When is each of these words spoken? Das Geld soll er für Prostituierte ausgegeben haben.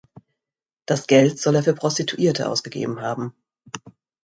Das 0.87 1.05
Geld 1.05 1.37
soll 1.37 1.57
er 1.57 1.61
für 1.61 1.75
Prostituierte 1.75 2.49
ausgegeben 2.49 3.01
haben. 3.01 3.35